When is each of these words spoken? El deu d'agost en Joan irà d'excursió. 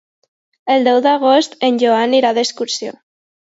El 0.75 0.87
deu 0.89 1.01
d'agost 1.09 1.55
en 1.69 1.79
Joan 1.85 2.19
irà 2.23 2.35
d'excursió. 2.41 2.99